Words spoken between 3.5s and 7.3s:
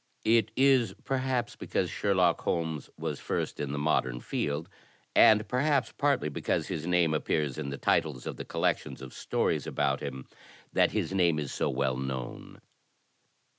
in the modem field, and perhaps partly because his name